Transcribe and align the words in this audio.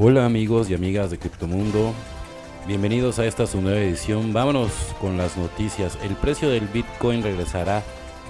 Hola 0.00 0.24
amigos 0.24 0.70
y 0.70 0.74
amigas 0.74 1.10
de 1.10 1.18
Criptomundo. 1.18 1.92
Bienvenidos 2.68 3.18
a 3.18 3.26
esta 3.26 3.48
su 3.48 3.60
nueva 3.60 3.80
edición. 3.80 4.32
Vámonos 4.32 4.70
con 5.00 5.16
las 5.16 5.36
noticias. 5.36 5.98
El 6.04 6.14
precio 6.14 6.48
del 6.50 6.68
Bitcoin 6.68 7.20
regresará 7.20 7.82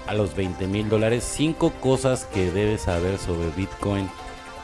a 0.07 0.15
los 0.15 0.35
20 0.35 0.65
mil 0.65 0.89
dólares. 0.89 1.23
Cinco 1.23 1.71
cosas 1.79 2.25
que 2.25 2.49
debes 2.49 2.81
saber 2.81 3.19
sobre 3.19 3.51
Bitcoin. 3.55 4.09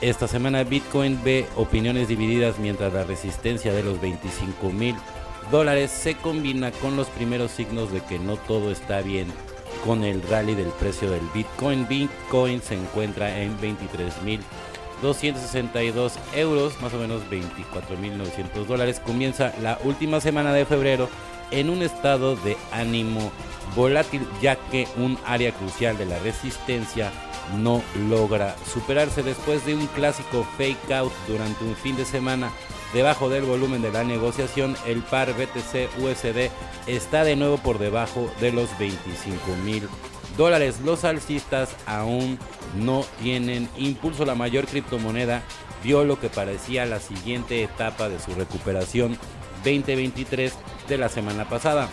Esta 0.01 0.27
semana 0.27 0.63
Bitcoin 0.63 1.19
ve 1.23 1.45
opiniones 1.55 2.07
divididas 2.07 2.57
mientras 2.57 2.91
la 2.91 3.03
resistencia 3.03 3.71
de 3.71 3.83
los 3.83 4.01
25 4.01 4.71
mil 4.71 4.95
dólares 5.51 5.91
se 5.91 6.15
combina 6.15 6.71
con 6.71 6.97
los 6.97 7.07
primeros 7.09 7.51
signos 7.51 7.91
de 7.91 8.01
que 8.01 8.17
no 8.17 8.35
todo 8.35 8.71
está 8.71 9.01
bien 9.01 9.27
con 9.85 10.03
el 10.03 10.23
rally 10.23 10.55
del 10.55 10.69
precio 10.69 11.11
del 11.11 11.21
Bitcoin. 11.35 11.87
Bitcoin 11.87 12.63
se 12.63 12.73
encuentra 12.73 13.43
en 13.43 13.61
23 13.61 14.23
mil 14.23 14.39
262 15.01 16.13
euros, 16.33 16.81
más 16.81 16.93
o 16.93 16.97
menos 16.97 17.21
24.900 17.29 18.65
dólares. 18.65 19.01
Comienza 19.05 19.53
la 19.61 19.79
última 19.83 20.21
semana 20.21 20.53
de 20.53 20.65
febrero 20.65 21.09
en 21.51 21.69
un 21.69 21.81
estado 21.83 22.35
de 22.35 22.57
ánimo 22.71 23.31
volátil, 23.75 24.27
ya 24.41 24.55
que 24.55 24.87
un 24.97 25.17
área 25.25 25.51
crucial 25.51 25.97
de 25.97 26.05
la 26.05 26.19
resistencia 26.19 27.11
no 27.57 27.83
logra 28.09 28.55
superarse 28.73 29.23
después 29.23 29.65
de 29.65 29.75
un 29.75 29.87
clásico 29.87 30.45
fake 30.57 30.91
out 30.91 31.13
durante 31.27 31.63
un 31.63 31.75
fin 31.75 31.95
de 31.95 32.05
semana. 32.05 32.51
Debajo 32.93 33.29
del 33.29 33.43
volumen 33.43 33.81
de 33.81 33.91
la 33.91 34.03
negociación, 34.03 34.75
el 34.85 35.01
par 35.01 35.33
BTC 35.33 36.01
USD 36.01 36.49
está 36.87 37.23
de 37.23 37.35
nuevo 37.35 37.57
por 37.57 37.77
debajo 37.77 38.31
de 38.39 38.51
los 38.51 38.77
25 38.77 39.37
mil 39.65 39.87
dólares. 40.37 40.79
Los 40.83 41.03
alcistas 41.03 41.75
aún 41.85 42.37
no 42.75 43.05
tienen 43.21 43.69
impulso. 43.77 44.25
La 44.25 44.35
mayor 44.35 44.65
criptomoneda 44.65 45.43
vio 45.83 46.03
lo 46.03 46.19
que 46.19 46.29
parecía 46.29 46.85
la 46.85 46.99
siguiente 46.99 47.63
etapa 47.63 48.09
de 48.09 48.19
su 48.19 48.33
recuperación 48.33 49.17
2023 49.63 50.53
de 50.87 50.97
la 50.97 51.09
semana 51.09 51.47
pasada, 51.49 51.89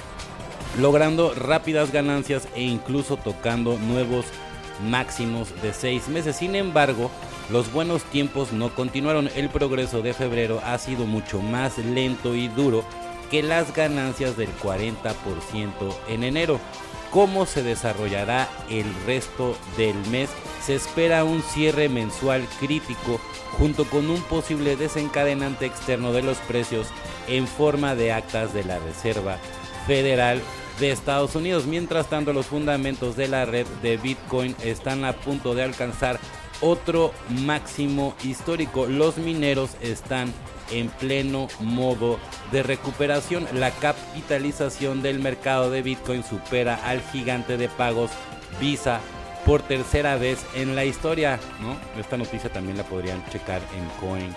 logrando 0.78 1.34
rápidas 1.34 1.92
ganancias 1.92 2.48
e 2.54 2.62
incluso 2.62 3.16
tocando 3.16 3.78
nuevos 3.78 4.26
máximos 4.88 5.48
de 5.62 5.72
seis 5.72 6.08
meses. 6.08 6.36
Sin 6.36 6.54
embargo, 6.54 7.10
los 7.50 7.72
buenos 7.72 8.02
tiempos 8.04 8.52
no 8.52 8.74
continuaron. 8.74 9.28
El 9.34 9.48
progreso 9.48 10.02
de 10.02 10.14
febrero 10.14 10.60
ha 10.64 10.78
sido 10.78 11.06
mucho 11.06 11.40
más 11.40 11.78
lento 11.78 12.34
y 12.34 12.48
duro 12.48 12.84
que 13.30 13.42
las 13.42 13.74
ganancias 13.74 14.36
del 14.36 14.50
40% 14.62 15.14
en 16.08 16.24
enero 16.24 16.60
cómo 17.12 17.46
se 17.46 17.62
desarrollará 17.62 18.48
el 18.68 18.86
resto 19.06 19.56
del 19.77 19.94
mes. 20.10 20.30
Se 20.64 20.74
espera 20.74 21.24
un 21.24 21.42
cierre 21.42 21.88
mensual 21.88 22.46
crítico 22.58 23.20
junto 23.52 23.84
con 23.84 24.10
un 24.10 24.20
posible 24.22 24.77
desencadenante 24.77 25.66
externo 25.66 26.12
de 26.12 26.23
los 26.23 26.39
precios 26.39 26.89
en 27.28 27.46
forma 27.46 27.95
de 27.95 28.12
actas 28.12 28.55
de 28.55 28.64
la 28.64 28.78
Reserva 28.78 29.36
Federal 29.86 30.40
de 30.80 30.90
Estados 30.90 31.36
Unidos. 31.36 31.67
Mientras 31.67 32.08
tanto, 32.08 32.33
los 32.33 32.46
fundamentos 32.46 33.14
de 33.14 33.29
la 33.29 33.44
red 33.44 33.67
de 33.83 33.98
Bitcoin 33.98 34.56
están 34.64 35.05
a 35.05 35.12
punto 35.12 35.55
de 35.55 35.62
alcanzar 35.62 36.18
otro 36.62 37.12
máximo 37.29 38.14
histórico. 38.24 38.86
Los 38.86 39.18
mineros 39.18 39.70
están 39.83 40.33
en 40.72 40.88
pleno 40.88 41.48
modo 41.60 42.18
de 42.50 42.62
recuperación. 42.62 43.46
La 43.55 43.70
capitalización 43.70 45.02
del 45.02 45.18
mercado 45.18 45.70
de 45.70 45.83
Bitcoin 45.83 46.24
supera 46.24 46.74
al 46.84 47.00
gigante 47.00 47.56
de 47.56 47.68
pagos 47.68 48.10
Visa 48.60 49.00
por 49.44 49.62
tercera 49.62 50.16
vez 50.16 50.44
en 50.55 50.77
la 50.77 50.84
historia. 50.84 51.38
Esta 51.98 52.16
noticia 52.16 52.50
también 52.50 52.77
la 52.77 52.84
podrían 52.84 53.24
checar 53.30 53.61
en 53.77 54.06
Coin 54.06 54.34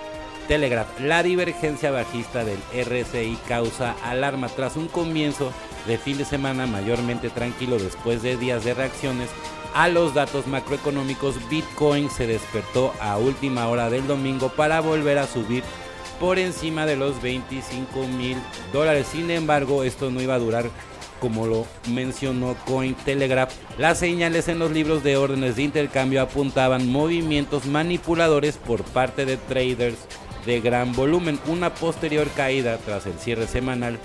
Telegraph. 0.48 1.00
La 1.00 1.24
divergencia 1.24 1.92
bajista 1.92 2.44
del 2.44 2.60
RSI 2.74 3.38
causa 3.48 3.96
alarma 4.04 4.48
tras 4.50 4.76
un 4.76 4.88
comienzo 4.88 5.52
de 5.88 5.98
fin 5.98 6.18
de 6.18 6.26
semana 6.26 6.66
mayormente 6.66 7.30
tranquilo 7.30 7.78
después 7.78 8.22
de 8.24 8.38
días 8.38 8.64
de 8.64 8.74
reacciones 8.74 9.30
a 9.74 9.90
los 9.90 10.14
datos 10.14 10.48
macroeconómicos. 10.48 11.36
Bitcoin 11.50 12.10
se 12.10 12.28
despertó 12.28 12.94
a 13.00 13.18
última 13.18 13.68
hora 13.68 13.90
del 13.90 14.08
domingo 14.08 14.50
para 14.50 14.80
volver 14.80 15.18
a 15.18 15.28
subir 15.28 15.64
por 16.20 16.40
encima 16.40 16.86
de 16.86 16.96
los 16.96 17.22
25 17.22 18.08
mil 18.08 18.38
dólares. 18.74 19.08
Sin 19.12 19.30
embargo, 19.32 19.84
esto 19.84 20.12
no 20.12 20.22
iba 20.22 20.36
a 20.36 20.40
durar 20.40 20.70
como 21.20 21.48
lo 21.48 21.66
mencionó 21.90 22.56
Cointelegraph, 22.66 23.52
las 23.78 24.00
señales 24.00 24.48
en 24.48 24.60
los 24.60 24.72
libros 24.72 25.04
de 25.04 25.18
órdenes 25.18 25.56
de 25.56 25.64
intercambio 25.64 26.22
apuntaban 26.22 26.88
movimientos 26.88 27.66
manipuladores 27.66 28.58
por 28.58 28.84
parte 28.84 29.26
de 29.26 29.38
traders 29.38 29.98
de 30.46 30.62
gran 30.62 30.94
volumen. 30.94 31.40
Una 31.48 31.74
posterior 31.74 32.28
caída 32.36 32.78
tras 32.78 33.06
el 33.06 33.18
cierre 33.18 33.48
semanal 33.48 33.98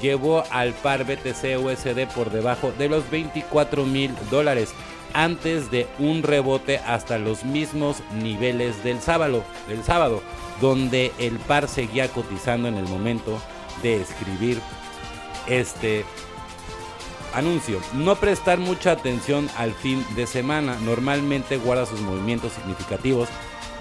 llevó 0.00 0.44
al 0.50 0.72
par 0.72 1.04
BTC 1.04 1.58
USD 1.62 2.06
por 2.14 2.30
debajo 2.30 2.72
de 2.78 2.88
los 2.88 3.10
24 3.10 3.84
mil 3.84 4.12
dólares 4.30 4.70
antes 5.12 5.70
de 5.70 5.86
un 5.98 6.22
rebote 6.22 6.78
hasta 6.78 7.18
los 7.18 7.44
mismos 7.44 7.98
niveles 8.22 8.82
del 8.82 9.00
sábado, 9.00 9.44
del 9.68 9.84
sábado 9.84 10.22
donde 10.60 11.12
el 11.18 11.38
par 11.38 11.68
seguía 11.68 12.08
cotizando 12.08 12.68
en 12.68 12.76
el 12.76 12.86
momento 12.86 13.40
de 13.82 14.00
escribir 14.00 14.60
este 15.46 16.04
anuncio. 17.34 17.80
No 17.94 18.16
prestar 18.16 18.58
mucha 18.58 18.92
atención 18.92 19.48
al 19.56 19.72
fin 19.72 20.04
de 20.14 20.26
semana. 20.26 20.76
Normalmente 20.80 21.56
guarda 21.56 21.86
sus 21.86 22.00
movimientos 22.00 22.52
significativos 22.52 23.28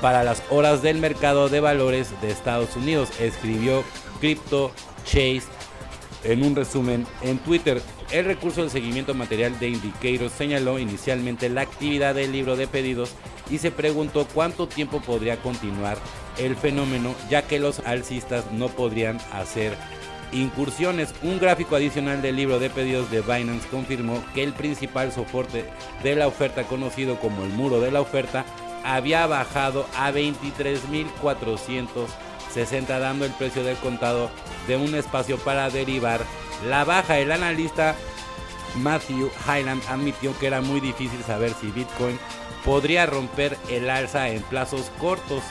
para 0.02 0.24
las 0.24 0.44
horas 0.50 0.82
del 0.82 0.98
mercado 0.98 1.48
de 1.48 1.62
valores 1.62 2.20
de 2.22 2.30
Estados 2.30 2.76
Unidos, 2.76 3.10
escribió 3.22 3.86
Crypto 4.20 4.72
Chase 5.06 5.44
en 6.24 6.44
un 6.44 6.56
resumen 6.56 7.06
en 7.22 7.38
Twitter. 7.40 7.82
El 8.12 8.26
recurso 8.26 8.62
del 8.62 8.70
seguimiento 8.70 9.14
material 9.14 9.60
de 9.60 9.70
Indicators 9.70 10.34
señaló 10.34 10.80
inicialmente 10.80 11.50
la 11.50 11.62
actividad 11.62 12.16
del 12.16 12.32
libro 12.32 12.56
de 12.56 12.68
pedidos 12.68 13.14
y 13.50 13.58
se 13.58 13.72
preguntó 13.72 14.28
cuánto 14.34 14.68
tiempo 14.68 15.02
podría 15.02 15.38
continuar 15.38 15.98
el 16.38 16.56
fenómeno, 16.56 17.14
ya 17.30 17.44
que 17.44 17.60
los 17.60 17.80
alcistas 17.80 18.52
no 18.52 18.70
podrían 18.70 19.20
hacer 19.32 19.76
incursiones. 20.32 21.14
Un 21.22 21.40
gráfico 21.40 21.76
adicional 21.76 22.22
del 22.22 22.36
libro 22.36 22.60
de 22.60 22.70
pedidos 22.70 23.12
de 23.12 23.22
Binance 23.22 23.68
confirmó 23.70 24.24
que 24.34 24.44
el 24.44 24.54
principal 24.54 25.12
soporte 25.12 25.66
de 26.04 26.16
la 26.16 26.28
oferta, 26.28 26.64
conocido 26.64 27.20
como 27.20 27.44
el 27.44 27.50
muro 27.50 27.80
de 27.80 27.92
la 27.92 28.02
oferta, 28.02 28.46
había 28.84 29.28
bajado 29.28 29.86
a 29.96 30.12
23.460, 32.56 33.00
dando 33.00 33.26
el 33.26 33.32
precio 33.32 33.64
del 33.64 33.78
contado 33.78 34.30
de 34.68 34.78
un 34.78 34.96
espacio 34.96 35.38
para 35.38 35.70
derivar 35.70 36.22
la 36.68 36.84
baja. 36.84 37.20
El 37.20 37.32
analista 37.32 37.96
Matthew 38.82 39.30
Highland 39.46 39.84
admitió 39.88 40.38
que 40.40 40.48
era 40.48 40.62
muy 40.62 40.80
difícil 40.80 41.22
saber 41.24 41.54
si 41.60 41.68
Bitcoin 41.68 42.18
podría 42.66 43.06
romper 43.06 43.58
el 43.70 43.90
alza 43.90 44.30
en 44.30 44.42
plazos 44.44 44.92
cortos. 45.00 45.44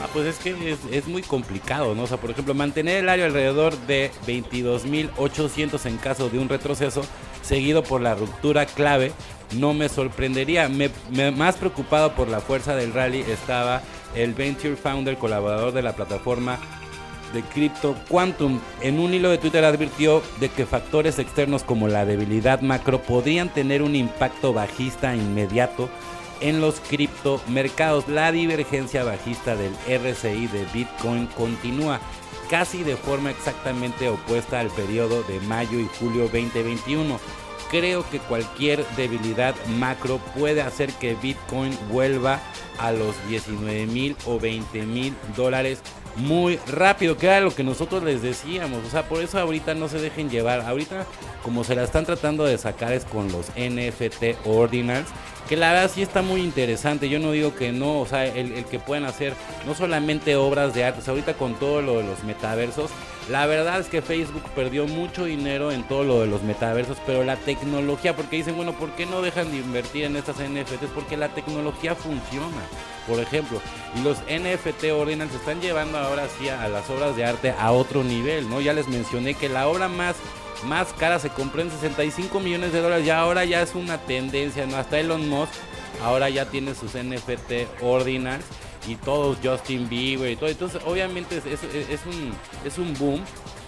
Ah, 0.00 0.08
pues 0.12 0.26
es 0.26 0.38
que 0.38 0.76
es, 0.90 1.06
muy 1.06 1.22
complicado, 1.22 1.94
¿no? 1.94 2.04
O 2.04 2.06
sea, 2.06 2.16
por 2.16 2.30
ejemplo, 2.30 2.54
mantener 2.54 2.98
el 2.98 3.08
área 3.08 3.26
alrededor 3.26 3.76
de 3.86 4.10
22.800 4.26 5.86
en 5.86 5.98
caso 5.98 6.30
de 6.30 6.38
un 6.38 6.48
retroceso, 6.48 7.02
seguido 7.42 7.82
por 7.82 8.00
la 8.00 8.14
ruptura 8.14 8.64
clave, 8.64 9.12
no 9.54 9.74
me 9.74 9.88
sorprendería. 9.88 10.70
más 11.36 11.56
preocupado 11.56 12.14
por 12.14 12.28
la 12.28 12.40
fuerza 12.40 12.74
del 12.74 12.92
rally 12.92 13.20
estaba 13.20 13.82
el 14.14 14.34
Venture 14.34 14.76
Founder, 14.76 15.16
colaborador 15.16 15.72
de 15.72 15.82
la 15.82 15.94
plataforma 15.94 16.58
de 17.32 17.42
Crypto 17.42 17.96
Quantum. 18.08 18.60
En 18.80 18.98
un 18.98 19.14
hilo 19.14 19.30
de 19.30 19.38
Twitter 19.38 19.64
advirtió 19.64 20.22
de 20.40 20.48
que 20.48 20.66
factores 20.66 21.18
externos 21.18 21.62
como 21.62 21.88
la 21.88 22.04
debilidad 22.04 22.60
macro 22.60 23.02
podrían 23.02 23.48
tener 23.48 23.82
un 23.82 23.96
impacto 23.96 24.52
bajista 24.52 25.16
inmediato 25.16 25.88
en 26.40 26.60
los 26.60 26.80
criptomercados. 26.80 28.08
La 28.08 28.32
divergencia 28.32 29.04
bajista 29.04 29.56
del 29.56 29.72
RSI 29.86 30.46
de 30.48 30.66
Bitcoin 30.72 31.26
continúa 31.26 32.00
casi 32.50 32.82
de 32.82 32.96
forma 32.96 33.30
exactamente 33.30 34.08
opuesta 34.10 34.60
al 34.60 34.68
periodo 34.68 35.22
de 35.22 35.40
mayo 35.40 35.78
y 35.78 35.88
julio 35.98 36.24
2021. 36.24 37.18
Creo 37.72 38.08
que 38.08 38.18
cualquier 38.20 38.86
debilidad 38.96 39.56
macro 39.78 40.18
puede 40.38 40.60
hacer 40.60 40.92
que 40.92 41.14
Bitcoin 41.14 41.76
vuelva 41.90 42.38
a 42.78 42.92
los 42.92 43.16
19 43.28 43.86
mil 43.86 44.14
o 44.26 44.38
20 44.38 44.82
mil 44.82 45.16
dólares 45.34 45.80
muy 46.16 46.58
rápido, 46.66 47.16
que 47.16 47.26
era 47.26 47.40
lo 47.40 47.54
que 47.54 47.64
nosotros 47.64 48.02
les 48.02 48.20
decíamos. 48.20 48.84
O 48.86 48.90
sea, 48.90 49.08
por 49.08 49.22
eso 49.22 49.38
ahorita 49.38 49.74
no 49.74 49.88
se 49.88 49.98
dejen 49.98 50.28
llevar. 50.28 50.60
Ahorita, 50.60 51.06
como 51.42 51.64
se 51.64 51.74
la 51.74 51.84
están 51.84 52.04
tratando 52.04 52.44
de 52.44 52.58
sacar, 52.58 52.92
es 52.92 53.06
con 53.06 53.32
los 53.32 53.46
NFT 53.56 54.46
Ordinals. 54.46 55.08
Que 55.52 55.58
la 55.58 55.70
verdad 55.70 55.90
sí 55.94 56.00
está 56.00 56.22
muy 56.22 56.40
interesante. 56.40 57.10
Yo 57.10 57.18
no 57.18 57.32
digo 57.32 57.54
que 57.54 57.72
no, 57.72 58.00
o 58.00 58.06
sea, 58.06 58.24
el, 58.24 58.64
que 58.64 58.78
puedan 58.78 59.04
hacer 59.04 59.34
no 59.66 59.74
solamente 59.74 60.34
obras 60.34 60.72
de 60.72 60.82
arte, 60.82 61.02
ahorita 61.06 61.34
con 61.34 61.56
todo 61.56 61.82
lo 61.82 61.98
de 61.98 62.04
los 62.04 62.24
metaversos. 62.24 62.90
La 63.28 63.44
verdad 63.44 63.78
es 63.78 63.88
que 63.88 64.00
Facebook 64.00 64.44
perdió 64.54 64.86
mucho 64.86 65.26
dinero 65.26 65.70
en 65.70 65.82
todo 65.82 66.04
lo 66.04 66.22
de 66.22 66.26
los 66.26 66.42
metaversos, 66.42 66.96
pero 67.04 67.22
la 67.22 67.36
tecnología, 67.36 68.16
porque 68.16 68.36
dicen, 68.36 68.56
bueno, 68.56 68.72
¿por 68.72 68.92
qué 68.92 69.04
no 69.04 69.20
dejan 69.20 69.50
de 69.50 69.58
invertir 69.58 70.04
en 70.04 70.16
estas 70.16 70.36
NFTs? 70.36 70.88
Porque 70.94 71.18
la 71.18 71.28
tecnología 71.28 71.94
funciona 71.94 72.62
por 73.06 73.18
ejemplo. 73.20 73.60
Y 73.96 74.02
los 74.02 74.18
NFT 74.20 74.84
Ordinals 74.92 75.32
se 75.32 75.38
están 75.38 75.60
llevando 75.60 75.98
ahora 75.98 76.28
sí 76.38 76.48
a 76.48 76.68
las 76.68 76.88
obras 76.88 77.16
de 77.16 77.24
arte 77.24 77.50
a 77.58 77.72
otro 77.72 78.04
nivel, 78.04 78.48
¿no? 78.48 78.60
Ya 78.60 78.72
les 78.72 78.88
mencioné 78.88 79.34
que 79.34 79.48
la 79.48 79.68
obra 79.68 79.88
más 79.88 80.16
más 80.64 80.92
cara 80.94 81.18
se 81.18 81.28
compró 81.28 81.62
en 81.62 81.70
65 81.70 82.40
millones 82.40 82.72
de 82.72 82.80
dólares, 82.80 83.06
ya 83.06 83.20
ahora 83.20 83.44
ya 83.44 83.62
es 83.62 83.74
una 83.74 83.98
tendencia, 83.98 84.66
¿no? 84.66 84.76
Hasta 84.76 84.98
Elon 84.98 85.28
Musk 85.28 85.52
ahora 86.02 86.28
ya 86.28 86.46
tiene 86.46 86.74
sus 86.74 86.94
NFT 86.94 87.82
Ordinals 87.82 88.44
y 88.86 88.96
todos 88.96 89.38
Justin 89.42 89.88
Bieber 89.88 90.30
y 90.30 90.36
todo. 90.36 90.48
Entonces, 90.48 90.80
obviamente 90.84 91.36
es, 91.36 92.00
un, 92.06 92.32
es 92.64 92.78
un 92.78 92.94
boom, 92.94 93.20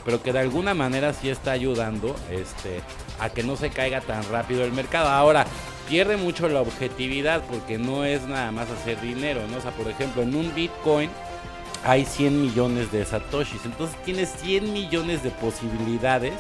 pero 0.05 0.23
que 0.23 0.33
de 0.33 0.41
alguna 0.41 0.75
manera 0.75 1.13
sí 1.13 1.29
está 1.29 1.53
ayudando 1.53 2.15
este, 2.31 2.81
a 3.21 3.31
que 3.31 3.43
no 3.43 3.57
se 3.57 3.71
caiga 3.71 4.01
tan 4.01 4.23
rápido 4.31 4.65
el 4.65 4.73
mercado. 4.73 5.09
Ahora, 5.09 5.47
pierde 5.89 6.17
mucho 6.17 6.49
la 6.49 6.61
objetividad 6.61 7.43
porque 7.51 7.79
no 7.79 8.05
es 8.05 8.23
nada 8.23 8.51
más 8.51 8.69
hacer 8.71 9.01
dinero, 9.01 9.43
¿no? 9.49 9.59
O 9.59 9.73
por 9.73 9.89
ejemplo, 9.89 10.23
en 10.23 10.35
un 10.35 10.55
Bitcoin 10.55 11.11
hay 11.85 12.07
100 12.07 12.41
millones 12.41 12.91
de 12.91 13.05
satoshis, 13.05 13.65
entonces 13.67 13.95
tienes 14.05 14.31
100 14.41 14.73
millones 14.73 15.23
de 15.23 15.31
posibilidades 15.31 16.33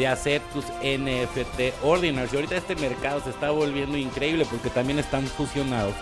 de 0.00 0.08
hacer 0.08 0.40
tus 0.54 0.64
NFT 0.82 1.84
ordinals. 1.84 2.32
Y 2.32 2.36
ahorita 2.36 2.56
este 2.56 2.74
mercado 2.74 3.20
se 3.22 3.28
está 3.28 3.50
volviendo 3.50 3.98
increíble 3.98 4.46
porque 4.48 4.70
también 4.70 4.98
están 4.98 5.26
fusionados 5.26 5.94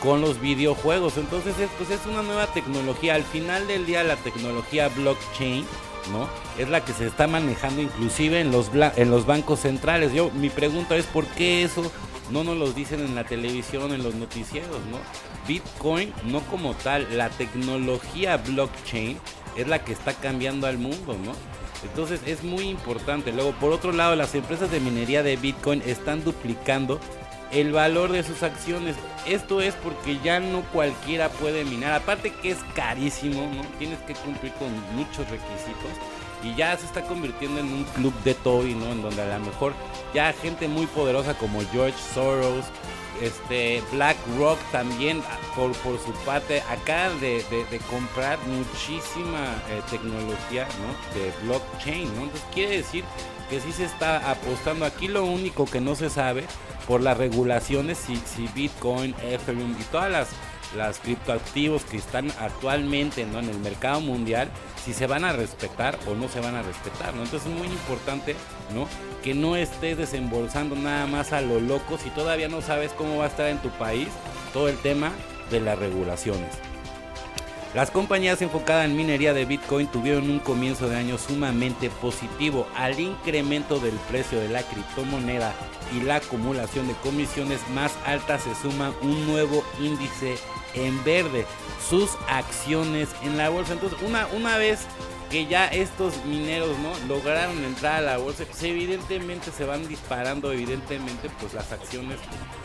con 0.00 0.20
los 0.20 0.40
videojuegos. 0.40 1.16
Entonces, 1.16 1.54
pues 1.76 1.90
es 1.90 2.06
una 2.06 2.22
nueva 2.22 2.46
tecnología. 2.46 3.16
Al 3.16 3.24
final 3.24 3.66
del 3.66 3.86
día, 3.86 4.04
la 4.04 4.14
tecnología 4.14 4.88
blockchain 4.88 5.66
¿no? 6.12 6.28
Es 6.62 6.68
la 6.68 6.84
que 6.84 6.92
se 6.92 7.06
está 7.06 7.26
manejando 7.26 7.82
inclusive 7.82 8.40
en 8.40 8.52
los, 8.52 8.70
en 8.72 9.10
los 9.10 9.26
bancos 9.26 9.60
centrales. 9.60 10.12
Yo, 10.12 10.30
mi 10.30 10.48
pregunta 10.48 10.94
es 10.94 11.06
por 11.06 11.26
qué 11.26 11.64
eso 11.64 11.90
no 12.30 12.44
nos 12.44 12.56
lo 12.56 12.70
dicen 12.70 13.00
en 13.00 13.16
la 13.16 13.24
televisión, 13.24 13.92
en 13.92 14.04
los 14.04 14.14
noticieros, 14.14 14.80
¿no? 14.90 14.98
Bitcoin, 15.48 16.12
no 16.26 16.40
como 16.42 16.74
tal, 16.74 17.08
la 17.16 17.30
tecnología 17.30 18.36
blockchain 18.36 19.18
es 19.56 19.66
la 19.66 19.82
que 19.82 19.92
está 19.92 20.12
cambiando 20.14 20.68
al 20.68 20.78
mundo, 20.78 21.16
¿no? 21.24 21.32
Entonces 21.84 22.20
es 22.26 22.42
muy 22.42 22.68
importante. 22.68 23.32
Luego, 23.32 23.52
por 23.52 23.72
otro 23.72 23.92
lado, 23.92 24.16
las 24.16 24.34
empresas 24.34 24.70
de 24.70 24.80
minería 24.80 25.22
de 25.22 25.36
Bitcoin 25.36 25.82
están 25.86 26.24
duplicando 26.24 26.98
el 27.52 27.72
valor 27.72 28.10
de 28.10 28.22
sus 28.22 28.42
acciones. 28.42 28.96
Esto 29.26 29.60
es 29.60 29.74
porque 29.74 30.18
ya 30.24 30.40
no 30.40 30.62
cualquiera 30.72 31.28
puede 31.28 31.64
minar. 31.64 31.92
Aparte 31.92 32.32
que 32.42 32.50
es 32.50 32.58
carísimo, 32.74 33.48
¿no? 33.54 33.62
Tienes 33.78 33.98
que 34.00 34.14
cumplir 34.14 34.52
con 34.54 34.68
muchos 34.96 35.28
requisitos. 35.30 35.92
Y 36.42 36.54
ya 36.56 36.76
se 36.76 36.84
está 36.84 37.02
convirtiendo 37.02 37.60
en 37.60 37.72
un 37.72 37.84
club 37.84 38.12
de 38.22 38.34
Toy, 38.34 38.74
¿no? 38.74 38.86
En 38.92 39.02
donde 39.02 39.22
a 39.22 39.38
lo 39.38 39.44
mejor 39.44 39.72
ya 40.12 40.32
gente 40.32 40.68
muy 40.68 40.86
poderosa 40.86 41.34
como 41.34 41.60
George 41.72 41.96
Soros, 42.12 42.66
este 43.20 43.82
BlackRock 43.92 44.58
también 44.72 45.22
por, 45.54 45.72
por 45.78 45.98
su 45.98 46.12
parte 46.24 46.62
acaban 46.62 47.20
de, 47.20 47.44
comprar 47.90 48.38
muchísima 48.46 49.54
eh, 49.70 49.80
tecnología 49.90 50.66
¿no? 50.80 51.18
de 51.20 51.32
blockchain 51.44 52.08
entonces 52.08 52.42
quiere 52.52 52.78
decir 52.78 53.04
que 53.50 53.60
sí 53.60 53.72
se 53.72 53.84
está 53.84 54.30
apostando 54.30 54.84
aquí 54.84 55.08
lo 55.08 55.24
único 55.24 55.66
que 55.66 55.80
no 55.80 55.94
se 55.94 56.10
sabe 56.10 56.44
por 56.86 57.00
las 57.00 57.16
regulaciones 57.16 57.98
si, 57.98 58.16
si 58.16 58.48
Bitcoin, 58.54 59.14
Ethereum 59.22 59.76
y 59.78 59.84
todas 59.84 60.10
las, 60.10 60.28
las 60.74 60.98
criptoactivos 60.98 61.84
que 61.84 61.96
están 61.96 62.30
actualmente 62.40 63.24
¿no? 63.26 63.38
en 63.38 63.48
el 63.48 63.58
mercado 63.58 64.00
mundial, 64.00 64.48
si 64.84 64.92
se 64.92 65.06
van 65.06 65.24
a 65.24 65.32
respetar 65.32 65.98
o 66.06 66.14
no 66.14 66.28
se 66.28 66.40
van 66.40 66.54
a 66.54 66.62
respetar. 66.62 67.10
Entonces 67.10 67.46
es 67.46 67.48
muy 67.48 67.68
importante 67.68 68.36
¿no? 68.74 68.88
que 69.22 69.34
no 69.34 69.56
estés 69.56 69.96
desembolsando 69.96 70.76
nada 70.76 71.06
más 71.06 71.32
a 71.32 71.40
lo 71.40 71.60
loco 71.60 71.98
si 71.98 72.10
todavía 72.10 72.48
no 72.48 72.60
sabes 72.62 72.92
cómo 72.92 73.18
va 73.18 73.24
a 73.24 73.28
estar 73.28 73.48
en 73.48 73.58
tu 73.58 73.70
país 73.70 74.08
todo 74.52 74.68
el 74.68 74.76
tema 74.78 75.12
de 75.50 75.60
las 75.60 75.78
regulaciones. 75.78 76.73
Las 77.74 77.90
compañías 77.90 78.40
enfocadas 78.40 78.84
en 78.84 78.96
minería 78.96 79.34
de 79.34 79.46
Bitcoin 79.46 79.88
tuvieron 79.88 80.30
un 80.30 80.38
comienzo 80.38 80.88
de 80.88 80.94
año 80.94 81.18
sumamente 81.18 81.90
positivo. 81.90 82.68
Al 82.76 83.00
incremento 83.00 83.80
del 83.80 83.94
precio 84.08 84.38
de 84.38 84.48
la 84.48 84.62
criptomoneda 84.62 85.52
y 85.92 86.00
la 86.00 86.16
acumulación 86.16 86.86
de 86.86 86.94
comisiones 86.94 87.58
más 87.70 87.98
altas 88.06 88.44
se 88.44 88.54
suma 88.54 88.92
un 89.02 89.26
nuevo 89.26 89.64
índice 89.80 90.36
en 90.74 91.02
verde, 91.02 91.46
sus 91.90 92.10
acciones 92.28 93.08
en 93.24 93.36
la 93.36 93.48
bolsa. 93.48 93.72
Entonces, 93.72 93.98
una, 94.06 94.28
una 94.28 94.56
vez 94.56 94.86
que 95.30 95.46
ya 95.46 95.66
estos 95.66 96.24
mineros 96.24 96.76
no 96.78 96.92
lograron 97.08 97.64
entrar 97.64 97.96
a 97.96 98.00
la 98.00 98.18
bolsa, 98.18 98.44
pues 98.44 98.62
evidentemente 98.62 99.50
se 99.50 99.64
van 99.64 99.86
disparando 99.88 100.52
evidentemente 100.52 101.30
pues 101.40 101.54
las 101.54 101.72
acciones 101.72 102.18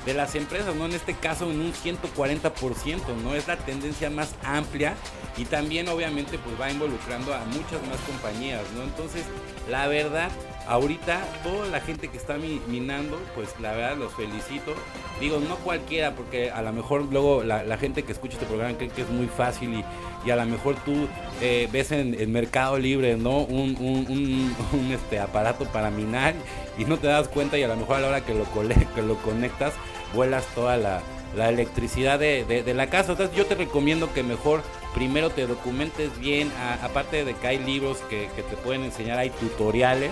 de 0.06 0.14
las 0.14 0.36
empresas, 0.36 0.76
¿no? 0.76 0.86
En 0.86 0.94
este 0.94 1.16
caso 1.16 1.50
en 1.50 1.60
un 1.62 1.74
140%, 1.74 3.16
¿no? 3.24 3.36
Es 3.36 3.48
la 3.48 3.58
tendencia 3.58 4.10
más 4.10 4.36
amplia 4.44 4.96
y 5.38 5.46
también 5.46 5.88
obviamente 5.90 6.38
pues 6.38 6.60
va 6.60 6.72
involucrando 6.72 7.34
a 7.34 7.40
muchas 7.46 7.82
más 7.88 8.00
compañías, 8.06 8.62
¿no? 8.76 8.84
Entonces, 8.84 9.24
la 9.70 9.88
verdad 9.88 10.30
ahorita 10.70 11.20
toda 11.44 11.68
la 11.68 11.82
gente 11.82 12.10
que 12.10 12.18
está 12.18 12.38
minando, 12.38 13.20
pues 13.36 13.50
la 13.60 13.74
verdad 13.74 13.98
los 13.98 14.14
felicito. 14.14 14.76
Digo, 15.20 15.40
no 15.40 15.56
cualquiera, 15.58 16.14
porque 16.16 16.52
a 16.52 16.62
lo 16.62 16.72
mejor 16.72 17.06
luego 17.12 17.44
la, 17.44 17.78
gente 17.78 18.04
que 18.04 18.12
escucha 18.12 18.36
este 18.36 18.46
programa 18.46 18.78
cree 18.78 18.90
que 18.90 19.02
es 19.02 19.10
muy 19.10 19.28
fácil 19.28 19.84
y, 20.26 20.30
a 20.30 20.36
lo 20.36 20.46
mejor 20.46 20.76
tú 20.86 21.08
eh, 21.42 21.68
ves 21.72 21.92
en 21.92 22.14
el 22.14 22.28
Mercado 22.28 22.78
Libre, 22.78 23.18
¿no? 23.18 23.40
Un, 23.40 24.56
este, 24.92 25.20
aparato 25.20 25.66
para 25.66 25.90
minar 25.90 26.36
y 26.78 26.86
no 26.86 26.98
te 26.98 27.08
das 27.08 27.28
cuenta 27.28 27.58
y 27.58 27.64
a 27.64 27.68
lo 27.68 27.76
mejor 27.76 27.96
a 27.96 28.00
la 28.02 28.08
hora 28.10 28.22
que 28.22 28.36
lo, 28.36 28.46
que 28.96 29.02
lo 29.02 29.16
conectas, 29.18 29.74
vuelas 30.14 30.46
toda 30.54 30.78
la, 30.78 31.02
electricidad 31.36 32.20
de, 32.20 32.74
la 32.76 32.88
casa. 32.92 33.14
Entonces 33.14 33.36
yo 33.36 33.48
te 33.48 33.56
recomiendo 33.56 34.14
que 34.14 34.22
mejor 34.22 34.62
primero 34.94 35.32
te 35.32 35.48
documentes 35.48 36.18
bien, 36.20 36.52
aparte 36.84 37.26
de 37.26 37.34
que 37.34 37.48
hay 37.48 37.58
libros 37.58 37.98
que 38.10 38.28
te 38.36 38.56
pueden 38.58 38.84
enseñar, 38.84 39.18
hay 39.18 39.32
tutoriales 39.32 40.12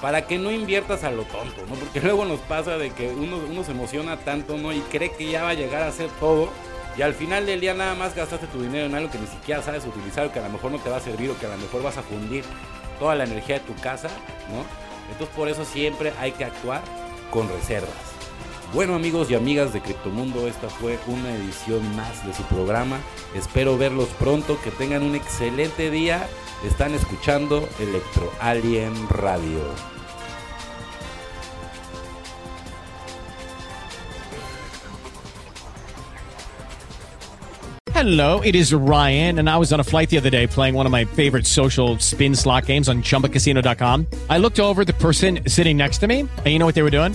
para 0.00 0.26
que 0.26 0.38
no 0.38 0.50
inviertas 0.50 1.04
a 1.04 1.10
lo 1.10 1.22
tonto, 1.24 1.62
¿no? 1.68 1.74
Porque 1.74 2.00
luego 2.00 2.24
nos 2.24 2.40
pasa 2.40 2.76
de 2.76 2.90
que 2.90 3.08
uno, 3.08 3.38
uno 3.38 3.64
se 3.64 3.72
emociona 3.72 4.16
tanto, 4.18 4.56
¿no? 4.56 4.72
Y 4.72 4.80
cree 4.80 5.12
que 5.12 5.30
ya 5.30 5.42
va 5.42 5.50
a 5.50 5.54
llegar 5.54 5.82
a 5.82 5.88
hacer 5.88 6.08
todo. 6.20 6.50
Y 6.96 7.02
al 7.02 7.14
final 7.14 7.46
del 7.46 7.60
día 7.60 7.74
nada 7.74 7.94
más 7.94 8.14
gastaste 8.14 8.46
tu 8.46 8.62
dinero 8.62 8.86
en 8.86 8.94
algo 8.94 9.10
que 9.10 9.18
ni 9.18 9.26
siquiera 9.26 9.62
sabes 9.62 9.84
utilizar, 9.84 10.26
o 10.26 10.32
que 10.32 10.38
a 10.38 10.42
lo 10.42 10.50
mejor 10.50 10.70
no 10.70 10.78
te 10.78 10.90
va 10.90 10.98
a 10.98 11.00
servir, 11.00 11.30
o 11.30 11.38
que 11.38 11.46
a 11.46 11.50
lo 11.50 11.56
mejor 11.56 11.82
vas 11.82 11.96
a 11.96 12.02
fundir 12.02 12.44
toda 12.98 13.14
la 13.14 13.24
energía 13.24 13.58
de 13.58 13.64
tu 13.64 13.74
casa, 13.76 14.08
¿no? 14.50 14.64
Entonces 15.10 15.34
por 15.36 15.48
eso 15.48 15.64
siempre 15.64 16.12
hay 16.20 16.32
que 16.32 16.44
actuar 16.44 16.82
con 17.30 17.48
reservas. 17.48 18.03
Bueno 18.74 18.96
amigos 18.96 19.30
y 19.30 19.36
amigas 19.36 19.72
de 19.72 19.80
Criptomundo, 19.80 20.48
esta 20.48 20.68
fue 20.68 20.98
una 21.06 21.32
edición 21.32 21.94
más 21.94 22.26
de 22.26 22.34
su 22.34 22.42
programa. 22.42 22.98
Espero 23.32 23.78
verlos 23.78 24.08
pronto, 24.18 24.58
que 24.64 24.72
tengan 24.72 25.04
un 25.04 25.14
excelente 25.14 25.92
día. 25.92 26.26
Están 26.66 26.92
escuchando 26.92 27.68
Electro 27.78 28.32
Alien 28.40 28.92
Radio. 29.10 29.60
Hello, 37.94 38.40
it 38.40 38.56
is 38.56 38.74
Ryan, 38.74 39.38
and 39.38 39.48
I 39.48 39.56
was 39.56 39.72
on 39.72 39.78
a 39.78 39.84
flight 39.84 40.10
the 40.10 40.18
other 40.18 40.30
day 40.30 40.48
playing 40.48 40.74
one 40.74 40.84
of 40.84 40.90
my 40.90 41.04
favorite 41.04 41.46
social 41.46 41.96
spin 42.00 42.34
slot 42.34 42.66
games 42.66 42.88
on 42.88 43.02
chumbacasino.com. 43.02 44.08
I 44.28 44.38
looked 44.38 44.58
over 44.58 44.84
the 44.84 44.94
person 44.94 45.48
sitting 45.48 45.76
next 45.76 45.98
to 45.98 46.08
me, 46.08 46.20
and 46.20 46.46
you 46.46 46.58
know 46.58 46.66
what 46.66 46.74
they 46.74 46.82
were 46.82 46.90
doing? 46.90 47.14